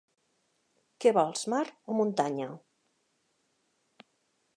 Què 1.03 1.11
vols, 1.17 1.43
mar 1.53 1.59
o 1.93 1.97
muntanya? 1.99 2.47